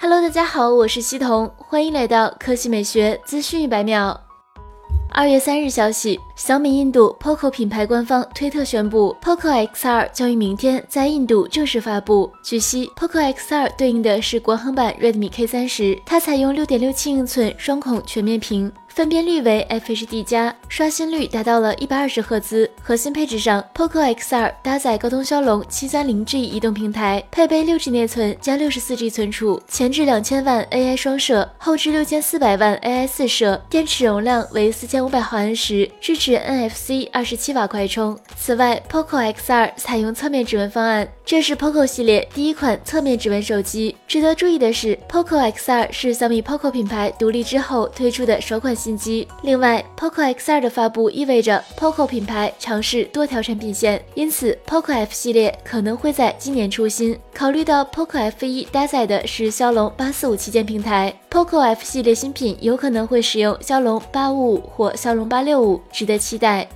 [0.00, 4.18] Hello，大家好，我是西彤，欢迎来到科技美学资讯一百秒。
[5.10, 12.30] 二月三日消息，小米印度 POCO 品牌官方推特宣布，POCO X2 将于明天在印度正式发布。
[12.44, 18.72] 据悉，POCO X2 对应的是国行版 Redmi K 三十，它采用六点六七英寸双孔全面屏。
[18.86, 22.68] 分辨率为 FHD+，加，刷新率达到了一百二十赫兹。
[22.82, 38.18] 核心配置上，POCO X2 搭载高通骁龙七三零 G 移动平台，配备六 G 内存加六十四 G 存储，前置两千万 AI 双摄，后置六千四百万 AI 四摄，电池容量为四千五百毫安时，支持 NFC 二十七瓦快充。
[38.36, 43.96] 此外，POCO X2 采用侧面指纹方案，这是 POCO 系列第一款侧面指纹手机。
[44.06, 48.98] 值得注意的是，POCO X2 是小米 POCO 品牌独立之后推出的首款新。
[48.98, 49.26] 机。
[49.42, 57.18] 另外，POCO X2 的发布意味着 POCO 品牌尝试多条产品线，因此 POCO F 系列可能会在今年出新。
[57.34, 66.68] 考虑到 POCO F1 搭载的是骁龙八四五旗舰平台，POCO F 系列新品有可能会使用骁龙八五五或骁龙八六五，值得期待。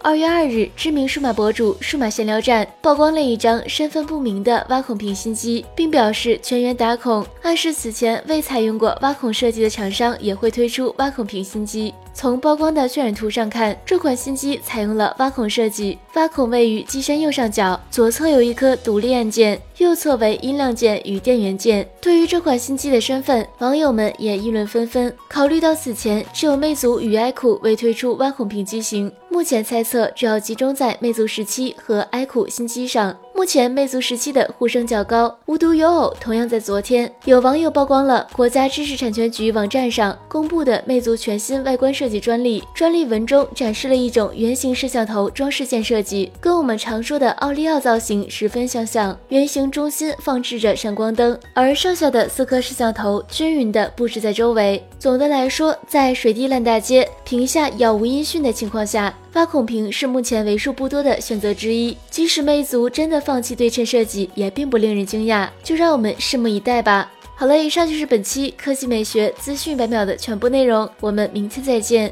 [0.00, 11.92] 二月二日，知名数码博主数码闲聊站曝光了一张身份不明的挖孔屏新机，并表示全员打孔，暗示此前未采用过挖孔设计的厂商也会推出挖孔屏新机。
[12.20, 21.88] 从曝光的渲染图上看，这款新机采用了挖孔设计，挖孔位于机身右上角，左侧有一颗独立按键，右侧为音量键与电源键。
[22.00, 25.14] 对于这款新机的身份，网友们也议论纷纷。
[25.28, 33.16] 考虑到此前只有魅族与 iQOO 未推出挖孔屏机型，目前猜测主要集中在魅族十七和 iQOO 新机上。
[33.38, 42.64] 目前魅族十七的呼声较高，无独有偶，同样在昨天，有网友曝光了国家知识产权局网站上公布的魅族全新外观设计专利。
[42.74, 49.16] 专利文中展示了一种圆形摄像头装饰件设计，跟我们常说的奥利奥造型十分相像。
[49.28, 54.84] 圆形中心放置着闪光灯，而剩下的四颗摄像头均匀地布置在周围。
[54.98, 59.14] 总的来说，在水滴烂大街、屏下杳无音讯的情况下。
[59.34, 65.46] 挖孔屏是目前为数不多的选择之一，即使魅族真的放弃对称设计，也并不令人惊讶。
[65.62, 67.12] 就让我们拭目以待吧。
[67.34, 72.10] 好了，以上就是本期科技美学资讯百秒的全部内容，我们明天再见。